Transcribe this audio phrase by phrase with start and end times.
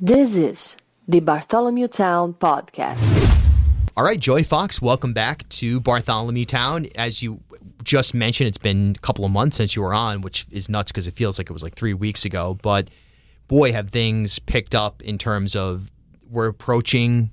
[0.00, 0.76] This is
[1.08, 3.10] the Bartholomew Town Podcast.
[3.96, 6.86] All right, Joy Fox, welcome back to Bartholomew Town.
[6.94, 7.40] As you
[7.82, 10.92] just mentioned, it's been a couple of months since you were on, which is nuts
[10.92, 12.56] because it feels like it was like three weeks ago.
[12.62, 12.90] But
[13.48, 15.90] boy, have things picked up in terms of
[16.30, 17.32] we're approaching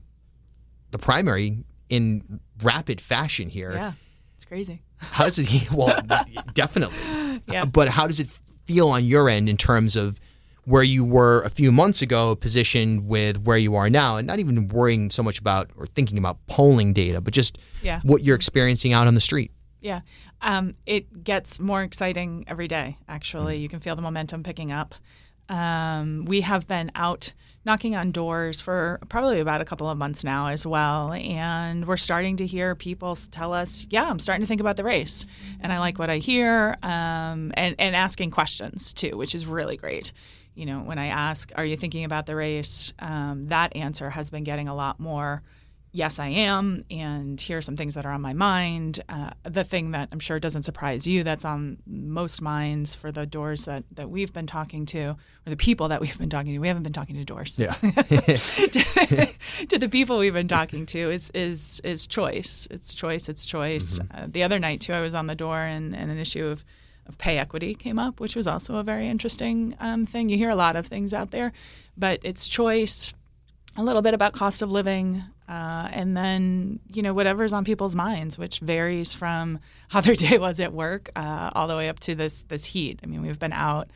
[0.90, 3.74] the primary in rapid fashion here.
[3.74, 3.92] Yeah,
[4.38, 4.82] it's crazy.
[4.98, 5.72] How does it?
[5.72, 6.02] Well,
[6.56, 7.44] definitely.
[7.48, 7.66] Yeah.
[7.66, 8.30] But how does it
[8.66, 10.20] feel on your end in terms of
[10.66, 14.40] where you were a few months ago, positioned with where you are now, and not
[14.40, 18.02] even worrying so much about or thinking about polling data, but just Yeah.
[18.04, 19.52] what you're experiencing out on the street?
[19.82, 20.02] Yeah.
[20.42, 23.58] Um, it gets more exciting every day, actually.
[23.60, 24.96] You can feel the momentum picking up.
[25.50, 27.34] Um, we have been out
[27.66, 31.12] knocking on doors for probably about a couple of months now as well.
[31.14, 34.84] And we're starting to hear people tell us, yeah, I'm starting to think about the
[34.84, 35.26] race.
[35.60, 39.78] And I like what I hear, um, and, and asking questions too, which is really
[39.78, 40.12] great.
[40.56, 42.94] You know, when I ask, are you thinking about the race?
[43.00, 45.44] Um, that answer has been getting a lot more
[45.96, 49.02] yes, I am, and here are some things that are on my mind.
[49.08, 53.26] Uh, the thing that I'm sure doesn't surprise you that's on most minds for the
[53.26, 56.60] doors that, that we've been talking to, or the people that we've been talking to,
[56.60, 57.58] we haven't been talking to doors.
[57.58, 57.70] Yeah.
[57.70, 57.88] to
[59.80, 62.68] the people we've been talking to is is is choice.
[62.70, 63.30] It's choice.
[63.30, 64.00] It's choice.
[64.14, 66.66] Uh, the other night too, I was on the door, and, and an issue of
[67.08, 70.30] of pay equity came up, which was also a very interesting um, thing.
[70.30, 71.52] You hear a lot of things out there,
[71.98, 73.14] but it's choice
[73.78, 77.96] a little bit about cost of living, uh, and then you know whatever's on people's
[77.96, 82.00] minds, which varies from how their day was at work uh, all the way up
[82.02, 83.00] to this this heat.
[83.04, 83.90] I mean, we've been out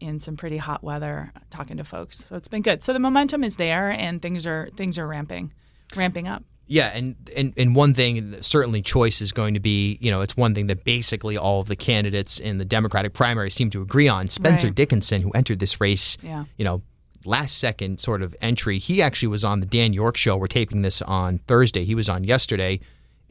[0.00, 2.82] in some pretty hot weather talking to folks, so it's been good.
[2.82, 5.52] So the momentum is there, and things are things are ramping,
[5.96, 6.44] ramping up.
[6.72, 10.36] Yeah, and, and and one thing certainly choice is going to be, you know, it's
[10.36, 14.06] one thing that basically all of the candidates in the Democratic primary seem to agree
[14.06, 14.28] on.
[14.28, 14.76] Spencer Right.
[14.76, 16.44] Dickinson, who entered this race, Yeah.
[16.56, 16.82] you know,
[17.24, 20.36] last second sort of entry, he actually was on the Dan Yorke show.
[20.36, 21.84] We're taping this on Thursday.
[21.84, 22.78] He was on yesterday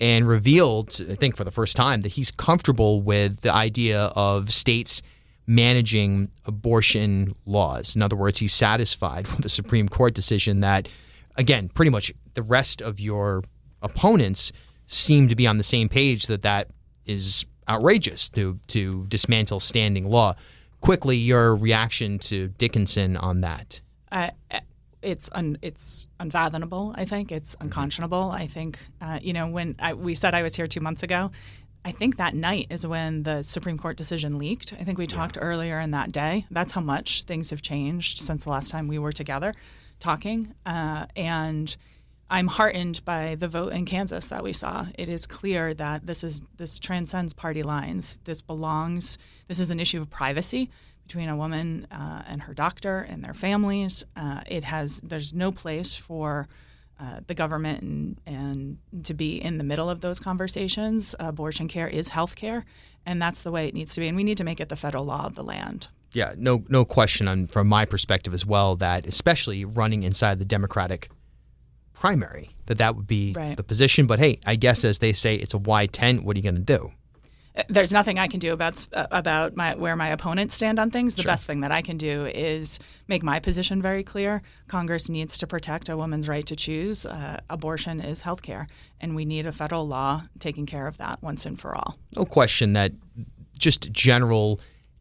[0.02, 4.52] and revealed, I think for the first time, that he's comfortable with the idea of
[4.52, 5.02] states
[5.48, 7.96] managing abortion laws.
[7.96, 10.88] In other words, he's satisfied with the Supreme Court decision that,
[11.36, 13.44] again, pretty much the rest of your
[13.82, 14.52] opponents
[14.88, 16.70] seem to be on the same page that that
[17.06, 20.36] is outrageous to to dismantle standing law.
[20.82, 23.82] Quickly, your reaction to Dickinson on that.
[24.12, 24.30] uh,
[25.02, 26.94] it's un, it's unfathomable.
[26.98, 28.32] I think it's unconscionable.
[28.32, 31.32] I think uh, you know when I, we said I was here two months ago.
[31.86, 34.74] I think that night is when the Supreme Court decision leaked.
[34.74, 36.46] I think we talked earlier in that day.
[36.52, 39.56] That's how much things have changed since the last time we were together
[40.00, 40.54] talking.
[40.66, 41.76] Uh, and
[42.30, 44.88] I'm heartened by the vote in Kansas that we saw.
[44.98, 48.20] It is clear that this is this transcends party lines.
[48.24, 49.18] This belongs.
[49.48, 50.70] This is an issue of privacy
[51.04, 54.04] between a woman uh, and her doctor and their families.
[54.16, 55.02] Uh, it has.
[55.04, 56.48] There's no place for.
[57.02, 61.16] Uh, the government and, and to be in the middle of those conversations.
[61.18, 62.66] Abortion care is health care,
[63.06, 64.08] and that's the way it needs to be.
[64.10, 65.88] And we need to make it the federal law of the land.
[66.14, 67.28] Yeah, no, no question.
[67.28, 71.10] On from my perspective as well, that especially running inside the Democratic
[71.94, 73.56] primary, that that would be Right.
[73.58, 74.08] the position.
[74.08, 76.24] But hey, I guess as they say, it's a wide tent.
[76.24, 76.92] What are you going to do?
[77.56, 80.92] Uh, There's nothing I can do about uh, about my where my opponents stand on
[80.92, 81.16] things.
[81.16, 84.42] The best thing that I can do is make my position very clear.
[84.68, 87.06] Congress needs to protect a woman's right to choose.
[87.06, 88.68] Uh, abortion is health care,
[89.02, 91.98] and we need a federal law taking care of that once and for all.
[92.16, 92.92] no question that
[93.58, 94.60] just general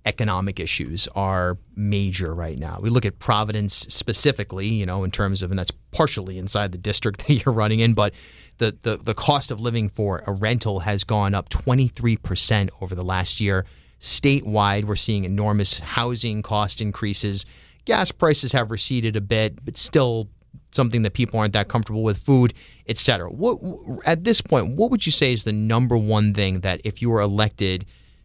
[0.09, 2.79] economic issues are major right now.
[2.81, 6.79] We look at Providence specifically, you know, in terms of, and that's partially inside the
[6.79, 8.15] district that you're running in, but
[8.57, 13.05] the, the, the cost of living for a rental has gone up 23% over the
[13.05, 13.67] last year.
[14.01, 17.45] Statewide, we're seeing enormous housing cost increases.
[17.85, 20.31] Gas prices have receded a bit, but still
[20.71, 22.55] something that people aren't that comfortable with, food,
[22.89, 23.29] et cetera.
[23.29, 23.59] What,
[24.07, 27.11] at this point, what would you say is the number one thing that if you
[27.11, 27.85] were elected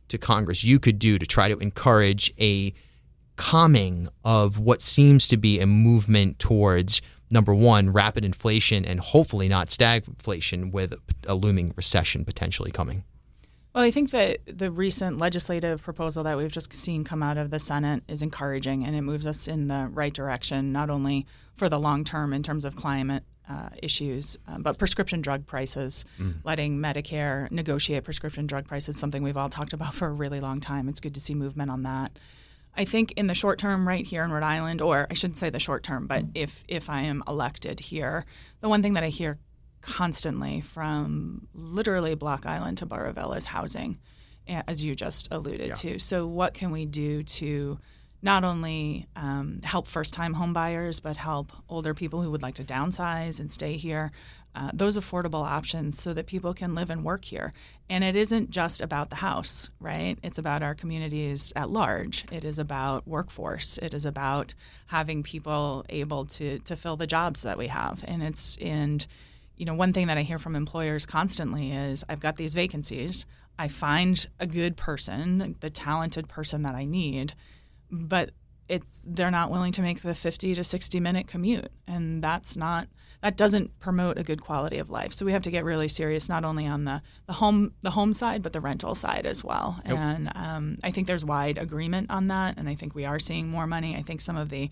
[0.09, 2.73] to Congress, you could do to try to encourage a
[3.35, 9.47] calming of what seems to be a movement towards number one, rapid inflation, and hopefully
[9.47, 10.93] not stagflation with
[11.27, 13.03] a looming recession potentially coming?
[13.73, 17.49] Well, I think that the recent legislative proposal that we've just seen come out of
[17.49, 21.25] the Senate is encouraging and it moves us in the right direction, not only
[21.55, 26.05] for the long term in terms of climate uh, issues, um, but prescription drug prices,
[26.43, 30.59] letting Medicare negotiate prescription drug prices, something we've all talked about for a really long
[30.59, 30.87] time.
[30.87, 32.19] It's good to see movement on that.
[32.77, 35.49] I think in the short term, right here in Rhode Island, or I shouldn't say
[35.49, 38.25] the short term, but if if I am elected here,
[38.61, 39.37] the one thing that I hear
[39.83, 42.85] constantly from literally Block Island to
[43.35, 43.99] is housing,
[44.47, 45.99] as you just alluded to.
[45.99, 47.79] So, what can we do to
[48.21, 53.39] not only um, help first-time homebuyers, but help older people who would like to downsize
[53.39, 54.11] and stay here.
[54.55, 57.51] Uh, those affordable options so that people can live and work here.
[57.89, 60.17] And it isn't just about the house, right?
[60.23, 62.23] It's about our communities at large.
[62.31, 63.79] It is about workforce.
[63.79, 64.53] It is about
[64.87, 68.05] having people able to to fill the jobs that we have.
[68.07, 69.05] And it's and
[69.63, 73.25] you know one thing that I hear from employers constantly is I've got these vacancies.
[73.57, 77.33] I find a good person, the talented person that I need,
[77.89, 78.31] but
[78.67, 82.89] it's they're not willing to make the 50 to 60 minute commute and that's not
[83.23, 85.13] that doesn't promote a good quality of life.
[85.13, 88.13] So we have to get really serious, not only on the, the home the home
[88.13, 89.79] side, but the rental side as well.
[89.85, 89.97] Yep.
[89.97, 93.47] And um, I think there's wide agreement on that, and I think we are seeing
[93.47, 93.95] more money.
[93.95, 94.69] I think some of the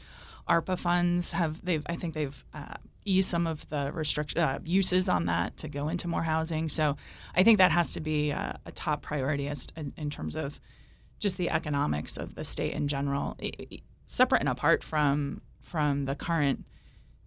[0.50, 2.74] ARPA funds have they've I think they've uh,
[3.06, 6.68] eased some of the restriction uh, uses on that to go into more housing.
[6.68, 6.98] So
[7.33, 10.59] I think that has to be a, a top priority as, in, in, terms of
[11.19, 13.38] just the economics of the state in general,
[14.07, 16.65] separate and apart from from the current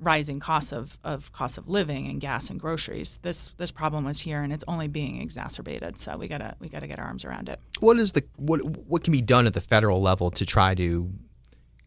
[0.05, 3.19] rising costs of, of cost of living and gas and groceries.
[3.23, 5.99] This this problem was here and it's only being exacerbated.
[5.99, 7.59] So we gotta we gotta get our arms around it.
[7.81, 11.11] What is the what what can be done at the federal level to try to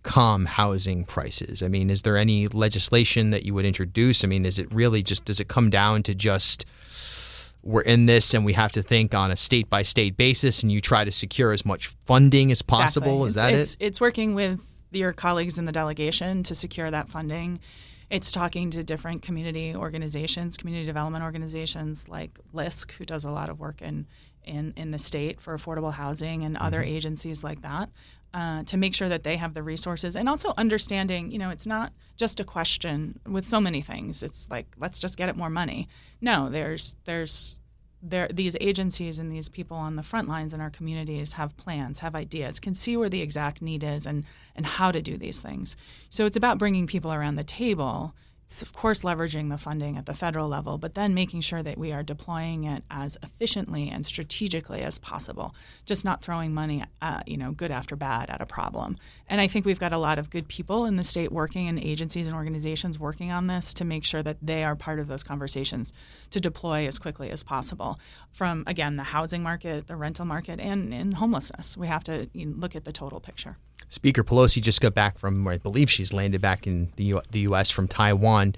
[0.04, 1.62] calm housing prices?
[1.62, 4.24] I mean, is there any legislation that you would introduce?
[4.24, 6.66] I mean, is it really just does it come down to just
[7.64, 10.72] we're in this and we have to think on a state by state basis and
[10.72, 13.26] you try to secure as much funding as possible?
[13.26, 13.28] Exactly.
[13.28, 13.86] Is that it's, it?
[13.86, 17.60] It's working with your colleagues in the delegation to secure that funding
[18.10, 23.50] it's talking to different community organizations, community development organizations like LISC, who does a lot
[23.50, 24.08] of work in
[24.44, 26.66] in, in the state for affordable housing, and mm-hmm.
[26.66, 27.90] other agencies like that.
[28.34, 31.66] Uh, to make sure that they have the resources and also understanding, you know, it's
[31.66, 34.22] not just a question with so many things.
[34.22, 35.88] It's like let's just get it more money.
[36.22, 37.62] No, there's there's
[38.02, 42.00] there, these agencies and these people on the front lines in our communities have plans,
[42.00, 45.42] have ideas, can see where the exact need is and, and how to do these
[45.42, 45.76] things.
[46.10, 48.14] So it's about bringing people around the table
[48.48, 51.78] it's of course leveraging the funding at the federal level, but then making sure that
[51.78, 55.54] we are deploying it as efficiently and strategically as possible.
[55.86, 58.98] Just not throwing money, uh, you know, good after bad at a problem.
[59.28, 61.78] And I think we've got a lot of good people in the state working, and
[61.78, 65.24] agencies and organizations working on this to make sure that they are part of those
[65.24, 65.92] conversations
[66.30, 68.00] to deploy as quickly as possible.
[68.32, 72.46] From again the housing market, the rental market, and, in homelessness, we have to you
[72.46, 73.58] know, look at the total picture.
[73.90, 77.40] Speaker Pelosi just got back from I believe she's landed back in the U- the
[77.42, 77.70] U.S.
[77.70, 78.56] from Taiwan.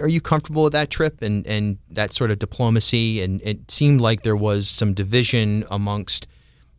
[0.00, 3.20] Are you comfortable with that trip and, and that sort of diplomacy?
[3.20, 6.28] And it seemed like there was some division amongst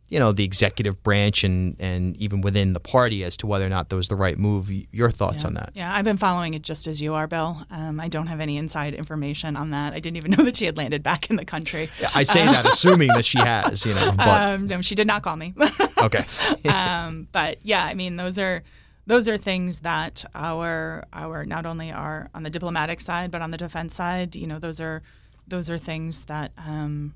[0.08, 3.68] you know the executive branch and and even within the party as to whether or
[3.68, 4.70] not that was the right move.
[4.92, 5.46] Your thoughts yeah.
[5.48, 5.70] on that?
[5.74, 7.64] Yeah, I've been following it just as you are, Bill.
[7.70, 9.92] Um, I don't have any inside information on that.
[9.92, 11.90] I didn't even know that she had landed back in the country.
[12.14, 14.12] I say that assuming that she has, you know.
[14.16, 14.44] But.
[14.44, 15.54] Um, no, she did not call me.
[15.98, 16.24] okay.
[16.68, 18.62] um, but yeah, I mean, those are
[19.06, 23.50] those are things that our our not only are on the diplomatic side, but on
[23.52, 25.02] the defense side, you know, those are
[25.46, 27.14] those are things that um,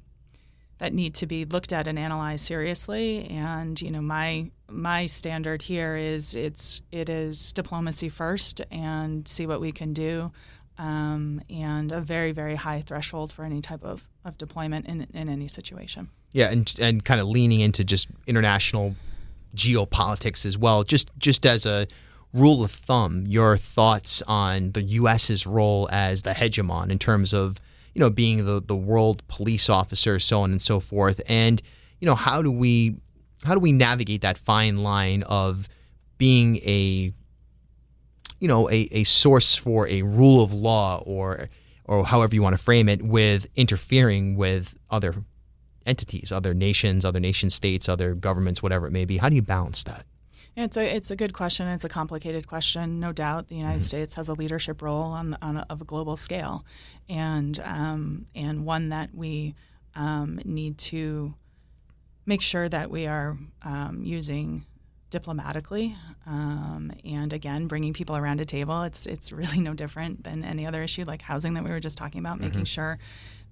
[0.79, 3.27] that need to be looked at and analyzed seriously.
[3.31, 9.47] And you know, my my standard here is it's it is diplomacy first, and see
[9.47, 10.33] what we can do,
[10.79, 15.29] um, and a very very high threshold for any type of, of deployment in in
[15.29, 16.11] any situation.
[16.33, 18.95] Yeah, and and kind of leaning into just international
[19.55, 20.85] geopolitics as well.
[20.85, 21.87] Just just as a
[22.35, 27.61] rule of thumb, your thoughts on the U.S.'s role as the hegemon in terms of
[27.95, 31.21] you know, being the the world police officer, so on and so forth.
[31.29, 31.61] And
[32.01, 32.97] you know, how do we
[33.45, 35.69] how do we navigate that fine line of
[36.19, 37.13] being a
[38.41, 41.49] you know a, a source for a rule of law or
[41.85, 45.25] or however you want to frame it with interfering with other
[45.87, 49.17] entities, other nations, other nation states, other governments, whatever it may be.
[49.17, 50.05] How do you balance that?
[50.59, 51.69] It's a it's a good question.
[51.69, 53.47] It's a complicated question, no doubt.
[53.47, 53.87] The United mm-hmm.
[53.87, 56.65] States has a leadership role on, on a, of a global scale,
[57.09, 59.55] and um, and one that we
[59.95, 61.33] um, need to
[62.27, 64.67] make sure that we are um, using
[65.11, 65.95] diplomatically,
[66.27, 68.83] um, and again, bringing people around a table.
[68.83, 71.97] It's it's really no different than any other issue like housing that we were just
[71.97, 72.39] talking about.
[72.39, 72.47] Mm-hmm.
[72.47, 72.99] Making sure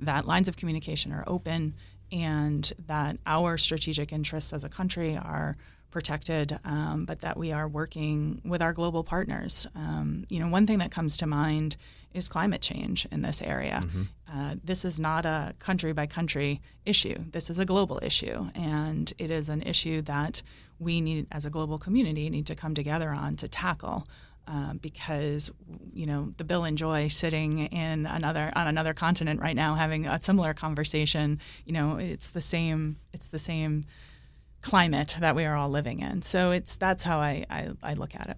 [0.01, 1.75] that lines of communication are open
[2.11, 5.57] and that our strategic interests as a country are
[5.97, 9.67] protected, um, but that we are working with our global partners.
[9.75, 11.79] Um, you know, one thing that comes to mind
[12.13, 13.83] is climate change in this area.
[13.83, 14.03] Mm-hmm.
[14.31, 17.17] Uh, this is not a country by country issue.
[17.33, 20.43] This is a global issue, and it is an issue that
[20.79, 24.07] we need, as a global community, need to come together on to tackle.
[24.47, 25.51] Uh, because
[25.93, 30.07] you know the Bill and Joy sitting in another on another continent right now having
[30.07, 31.41] a similar conversation.
[31.65, 32.99] You know, it's the same.
[33.15, 33.87] It's the same
[34.67, 36.23] climate that we are all living in.
[36.23, 38.37] So it's that's how I, I, I look at it.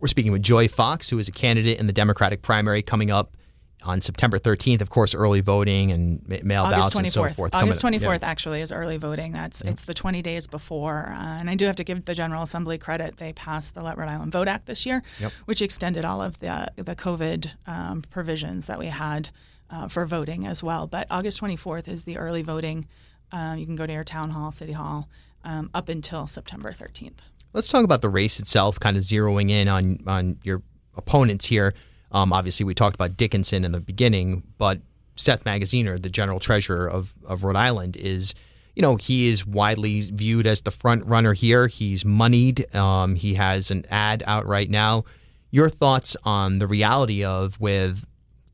[0.00, 3.36] We're speaking with Joy Fox, who is a candidate in the Democratic primary coming up
[3.84, 4.80] on September 13th.
[4.80, 6.98] Of course, early voting and mail August ballots 24th.
[6.98, 7.54] and so forth.
[7.54, 8.28] August 24th yeah.
[8.28, 9.32] actually is early voting.
[9.32, 12.42] That's it's the 20 days before, uh, and I do have to give the General
[12.42, 13.18] Assembly credit.
[13.18, 15.32] They passed the Let Rhode Island Vote Act this year, Yep.
[15.46, 19.30] which extended all of the the COVID um, provisions that we had
[19.70, 20.86] uh, for voting as well.
[20.86, 22.86] But August 24th is the early voting.
[23.30, 25.08] Uh, you can go to your town hall, city hall,
[25.44, 27.18] um, up until September 13th.
[27.52, 30.62] Let's talk about the race itself, kind of zeroing in on on your
[30.96, 31.74] opponents here.
[32.12, 34.80] Um, obviously, we talked about Dickinson in the beginning, but
[35.16, 38.34] Seth Magaziner, the general treasurer of, of Rhode Island, is
[38.76, 41.66] you know he is widely viewed as the front runner here.
[41.66, 42.74] He's moneyed.
[42.74, 45.04] Um, he has an ad out right now.
[45.50, 48.04] Your thoughts on the reality of with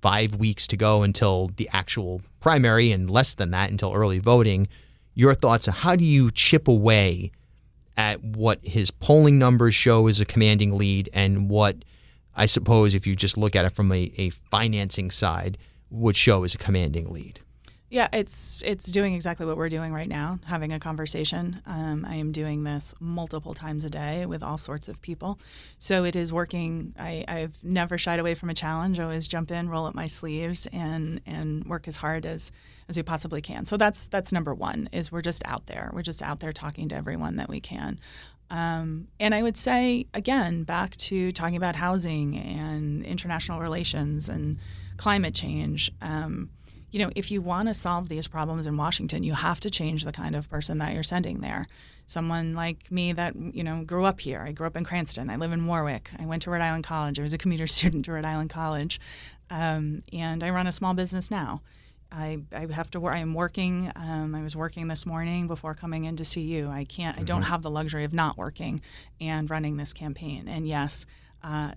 [0.00, 4.68] five weeks to go until the actual primary and less than that until early voting.
[5.14, 7.30] Your thoughts on how do you chip away
[7.96, 11.84] at what his polling numbers show as a commanding lead and what
[12.34, 15.56] I suppose if you just look at it from a, a financing side
[15.90, 17.40] would show as a commanding lead.
[17.94, 21.62] Yeah, it's it's doing exactly what we're doing right now, having a conversation.
[21.64, 25.38] Um, I am doing this multiple times a day with all sorts of people,
[25.78, 26.92] so it is working.
[26.98, 28.98] I, I've never shied away from a challenge.
[28.98, 32.50] I always jump in, roll up my sleeves, and and work as hard as
[32.88, 33.64] as we possibly can.
[33.64, 34.88] So that's that's number one.
[34.90, 35.92] Is we're just out there.
[35.94, 38.00] We're just out there talking to everyone that we can.
[38.50, 44.58] Um, and I would say again, back to talking about housing and international relations and
[44.96, 45.92] climate change.
[46.02, 46.50] Um,
[46.94, 50.04] you know, if you want to solve these problems in Washington, you have to change
[50.04, 51.66] the kind of person that you're sending there.
[52.06, 54.44] Someone like me that, you know, grew up here.
[54.46, 55.28] I grew up in Cranston.
[55.28, 56.10] I live in Warwick.
[56.20, 57.18] I went to Rhode Island College.
[57.18, 59.00] I was a commuter student to Rhode Island College.
[59.50, 61.62] Um, and I run a small business now.
[62.12, 63.12] I, I have to work.
[63.12, 63.90] I am working.
[63.96, 66.68] Um, I was working this morning before coming in to see you.
[66.68, 67.18] I can't.
[67.18, 68.80] I don't have the luxury of not working
[69.20, 70.46] and running this campaign.
[70.46, 71.06] And yes,
[71.44, 71.72] uh,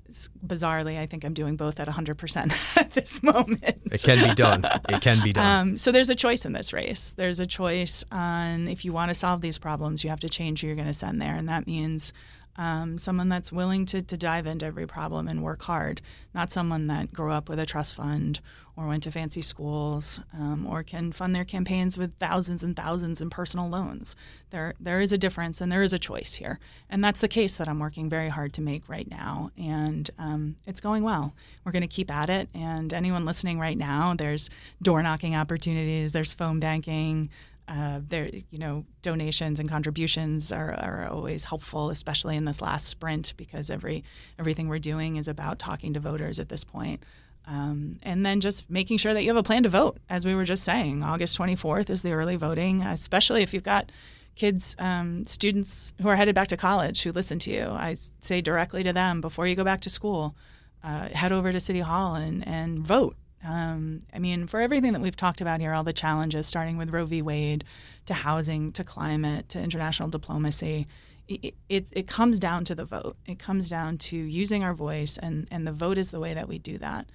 [0.45, 3.81] bizarrely, I think I'm doing both at 100% at this moment.
[3.91, 4.63] It can be done.
[4.87, 5.45] It can be done.
[5.45, 7.11] Um, so there's a choice in this race.
[7.11, 10.61] There's a choice on if you want to solve these problems, you have to change
[10.61, 12.13] who you're going to send there, and that means
[12.57, 16.01] um, someone that's willing to, to dive into every problem and work hard,
[16.33, 18.39] not someone that grew up with a trust fund
[18.75, 23.19] or went to fancy schools um, or can fund their campaigns with thousands and thousands
[23.19, 24.15] in personal loans.
[24.51, 26.59] There, there is a difference and there is a choice here,
[26.89, 30.55] and that's the case that I'm working very hard to make right now, and um,
[30.65, 31.35] it's going well.
[31.63, 34.49] We're going to keep at it, and anyone listening right now, there's
[34.81, 37.29] door knocking opportunities, there's phone banking.
[37.67, 42.87] Uh, there, you know, donations and contributions are, are always helpful, especially in this last
[42.87, 44.03] sprint, because every
[44.39, 47.03] everything we're doing is about talking to voters at this point.
[47.45, 50.35] Um, and then just making sure that you have a plan to vote, as we
[50.35, 51.01] were just saying.
[51.01, 53.89] August 24th is the early voting, especially if you've got
[54.35, 57.67] kids, um, students who are headed back to college who listen to you.
[57.69, 60.35] I say directly to them before you go back to school,
[60.83, 63.15] uh, head over to City Hall and, and vote.
[63.43, 66.89] Um, I mean, for everything that we've talked about here, all the challenges, starting with
[66.89, 67.21] Roe v.
[67.21, 67.63] Wade,
[68.05, 70.87] to housing, to climate, to international diplomacy,
[71.27, 73.17] it, it, it comes down to the vote.
[73.25, 76.47] It comes down to using our voice, and, and the vote is the way that
[76.47, 77.07] we do that.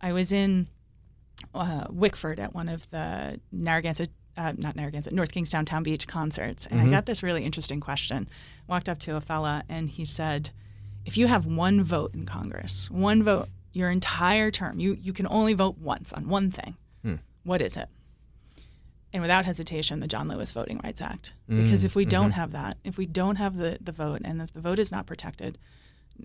[0.00, 0.68] I was in
[1.54, 6.66] uh, Wickford at one of the Narragansett, uh, not Narragansett, North Kingstown Town Beach concerts,
[6.66, 8.28] and I got this really interesting question.
[8.66, 10.50] Walked up to a fella, and he said,
[11.06, 15.26] "If you have one vote in Congress, one vote your entire term, you you can
[15.28, 16.76] only vote once on one thing.
[17.42, 17.88] What is it?"
[19.12, 21.34] And without hesitation, the John Lewis Voting Rights Act.
[21.46, 24.52] Because if we don't have that, if we don't have the, the vote, and if
[24.52, 25.56] the vote is not protected,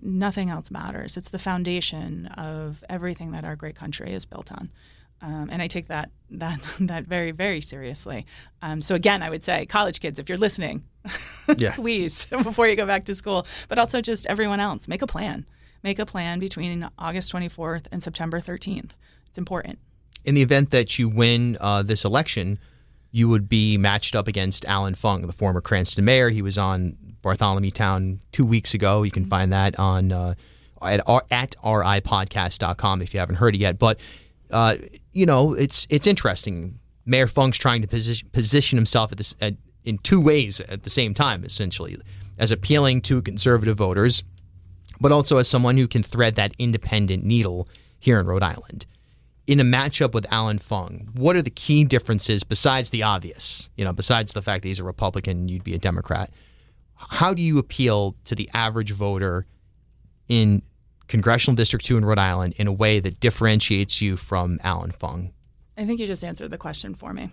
[0.02, 1.16] nothing else matters.
[1.16, 4.70] It's the foundation of everything that our great country is built on.
[5.22, 8.24] Um, and I take that that that very very seriously.
[8.62, 10.82] Um, so again, I would say, college kids, if you're listening,
[11.58, 11.74] Yeah.
[11.74, 15.44] please before you go back to school, but also just everyone else, make a plan.
[15.82, 18.90] Make a plan between August 24th and September 13th.
[19.28, 19.78] It's important.
[20.24, 22.58] in the event that you win uh, this election,
[23.10, 26.28] you would be matched up against Allan Fung, the former Cranston mayor.
[26.28, 29.02] He was on Bartholomew Town two weeks ago.
[29.02, 30.34] You can find that on uh,
[30.82, 33.78] at, at ripodcast.com if you haven't heard it yet.
[33.78, 33.98] But
[34.50, 34.76] uh,
[35.12, 36.78] you know, it's it's interesting.
[37.06, 40.90] Mayor Fung's trying to position, position himself at this at, in two ways at the
[40.90, 41.96] same time, essentially,
[42.38, 44.22] as appealing to conservative voters,
[45.00, 48.86] but also as someone who can thread that independent needle here in Rhode Island
[49.50, 53.68] in a matchup with Allan Fung, what are the key differences besides the obvious?
[53.76, 56.30] You know, besides the fact that he's a Republican and you'd be a Democrat.
[56.94, 59.46] How do you appeal to the average voter
[60.28, 60.62] in
[61.08, 65.32] Congressional District 2 in Rhode Island in a way that differentiates you from Allan Fung?
[65.76, 67.30] I think you just answered the question for me.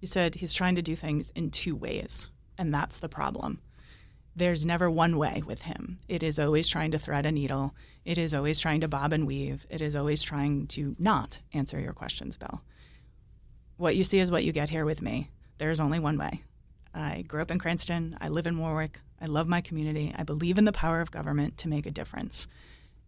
[0.00, 2.30] You said he's trying to do things in two ways.
[2.58, 3.60] And that's the problem.
[4.36, 5.98] There's never one way with him.
[6.08, 7.74] It is always trying to thread a needle.
[8.04, 9.66] It is always trying to bob and weave.
[9.70, 12.62] It is always trying to not answer your questions, Bill.
[13.76, 15.30] What you see is what you get here with me.
[15.58, 16.42] There is only one way.
[16.92, 18.16] I grew up in Cranston.
[18.20, 19.00] I live in Warwick.
[19.20, 20.12] I love my community.
[20.16, 22.46] I believe in the power of government to make a difference.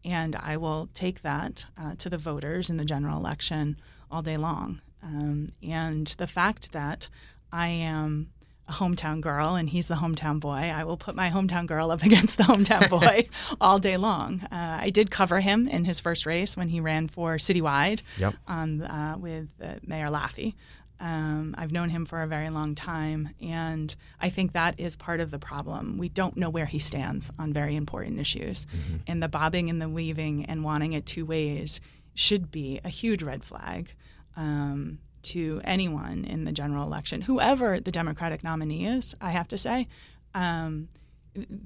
[0.04, 3.76] And I will take that uh, to the voters in the general election
[4.10, 4.80] all day long.
[5.02, 7.08] Um, and the fact that
[7.52, 8.30] I am
[8.68, 12.02] a hometown girl and he's the hometown boy, I will put my hometown girl up
[12.08, 13.28] against the hometown boy
[13.60, 14.40] all day long.
[14.50, 18.34] Uh, I did cover him in his first race when he ran for citywide Yep.
[18.48, 20.54] on, uh, with uh, Mayor Laffey.
[20.98, 25.20] Um, I've known him for a very long time, and I think that is part
[25.20, 25.98] of the problem.
[25.98, 28.66] We don't know where he stands on very important issues,
[29.06, 31.82] and the bobbing and the weaving and wanting it two ways
[32.14, 33.92] should be a huge red flag
[34.36, 39.14] um, to anyone in the general election, whoever the Democratic nominee is.
[39.20, 39.88] I have to say,
[40.34, 40.88] um,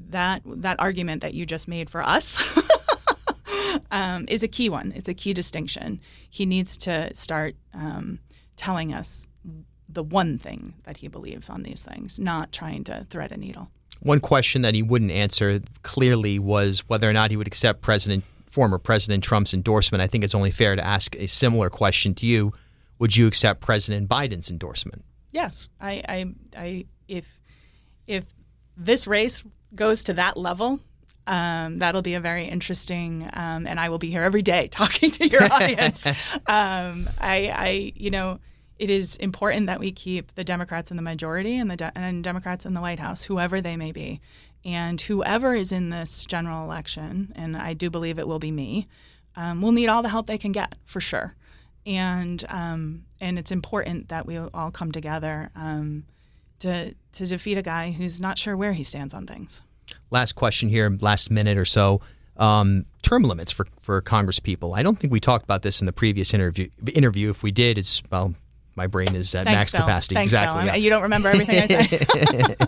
[0.08, 2.58] that that argument that you just made for us
[3.90, 4.92] um, is a key one.
[4.96, 6.00] It's a key distinction.
[6.28, 8.18] He needs to start um,
[8.56, 9.28] telling us
[9.88, 13.70] the one thing that he believes on these things, not trying to thread a needle.
[14.02, 18.24] One question that he wouldn't answer clearly was whether or not he would accept President
[18.50, 20.02] former President Trump's endorsement.
[20.02, 22.52] I think it's only fair to ask a similar question to you.
[23.00, 25.04] Would you accept President Biden's endorsement?
[25.32, 27.40] Yes, I, I, I if
[28.06, 28.26] if
[28.76, 29.42] this race
[29.74, 30.80] goes to that level,
[31.26, 35.10] um, that'll be a very interesting, um, and I will be here every day talking
[35.12, 36.06] to your audience.
[36.46, 38.38] um, I, I, you know,
[38.78, 42.22] it is important that we keep the Democrats in the majority and the de- and
[42.22, 44.20] Democrats in the White House, whoever they may be,
[44.62, 48.88] and whoever is in this general election, and I do believe it will be me,
[49.36, 51.34] um, will need all the help they can get for sure
[51.86, 56.04] and um, and it's important that we all come together um,
[56.60, 59.62] to to defeat a guy who's not sure where he stands on things.
[60.10, 62.00] Last question here, last minute or so.
[62.36, 64.74] Um, term limits for, for Congress people.
[64.74, 66.68] I don't think we talked about this in the previous interview.
[66.94, 68.34] Interview, if we did, it's well,
[68.76, 69.80] my brain is at Thanks, max Phil.
[69.82, 70.14] capacity.
[70.14, 70.66] Thanks, exactly.
[70.66, 70.74] Yeah.
[70.76, 72.56] You don't remember everything I say.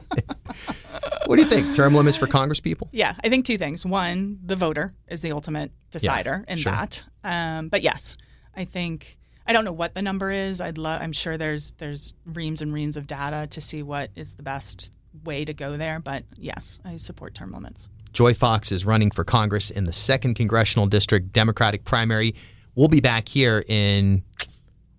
[1.26, 1.74] What do you think?
[1.74, 2.88] Term limits for Congress people?
[2.92, 3.86] yeah, I think two things.
[3.86, 6.72] One, the voter is the ultimate decider in sure.
[6.72, 7.04] that.
[7.24, 8.18] Um, but yes,
[8.56, 10.60] I think I don't know what the number is.
[10.60, 11.00] I'd love.
[11.00, 14.92] I'm sure there's there's reams and reams of data to see what is the best
[15.24, 16.00] way to go there.
[16.00, 17.88] But yes, I support term limits.
[18.12, 22.34] Joy Fox is running for Congress in the second congressional district Democratic primary.
[22.74, 24.22] We'll be back here in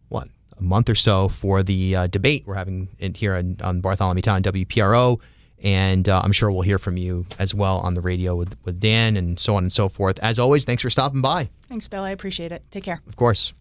[0.10, 3.82] what a month or so for the uh, debate we're having in, here on, on
[3.82, 5.20] Bartholomew Town WPRO,
[5.64, 8.80] and uh, I'm sure we'll hear from you as well on the radio with with
[8.80, 10.20] Dan and so on and so forth.
[10.20, 11.50] As always, thanks for stopping by.
[11.70, 12.04] Thanks, Bill.
[12.04, 12.64] I appreciate it.
[12.72, 13.02] Take care.
[13.08, 13.54] Of course.